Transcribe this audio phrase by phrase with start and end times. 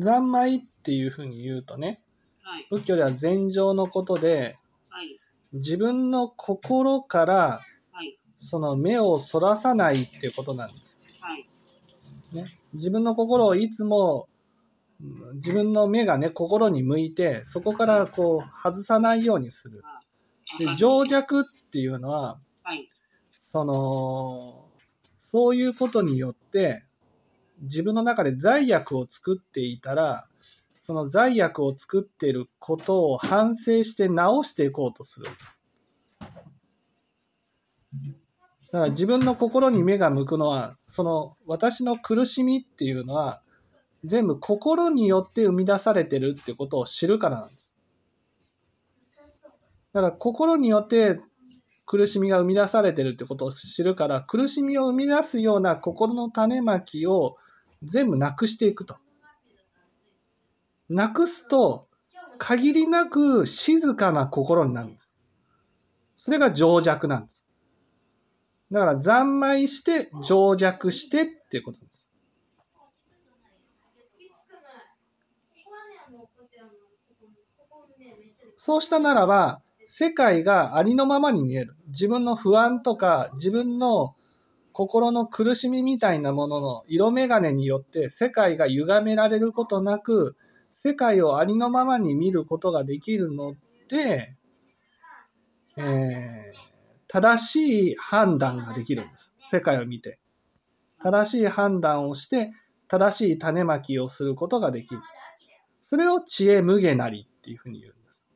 [0.00, 2.00] 三昧っていうふうに言うとね、
[2.42, 2.66] はい。
[2.70, 4.56] 仏教では禅情のことで、
[4.88, 5.18] はい。
[5.52, 7.60] 自分の心から
[7.92, 8.18] はい。
[8.36, 10.98] その目をそらさないってことなんです。
[11.20, 11.46] はい。
[12.32, 14.28] ね、自分の心をいつも
[15.00, 19.82] うん自分の目がね心に向いてそこからこう外さないようにする。
[20.58, 22.88] で情弱っていうのははい。
[23.52, 24.68] その
[25.32, 26.84] そういうことによって
[27.62, 30.28] 自分の中で罪悪を作っていたら
[30.78, 35.26] その罪悪を作っていることを反省して直していこうとする。
[38.72, 43.40] だから自分の心に目が向くのはその私の苦しみっていうのは
[44.04, 47.74] 全部心によって生み出されてるってことを知るからなんです。
[49.94, 51.20] だから心によって
[51.86, 57.36] 苦しみが生み出されてるってことを知るから苦しみを生み出すような心の種まきを
[57.82, 58.96] 全部なくしていくと。
[60.88, 61.88] なくすと
[62.38, 65.14] 限りなく静かな心になるんです。
[66.16, 67.44] それが情弱なんです。
[68.70, 72.08] だから残昧して情弱してっていうことです。
[78.58, 81.76] そうしたならば、世界がありのままに見える。
[81.88, 84.14] 自分の不安とか、自分の
[84.74, 90.36] 心の苦しみみたいなものの色眼鏡によって世界が歪められることなく、
[90.70, 93.54] 世界をありのままに見ることができるの
[93.88, 94.36] で、
[95.78, 96.74] えー
[97.14, 99.32] 正しい判断ができるんです。
[99.48, 100.18] 世界を見て。
[101.00, 102.50] 正しい判断をして、
[102.88, 105.00] 正しい種まきをすることができる。
[105.82, 108.26] それを知恵無下なりっていうふうに言うんです。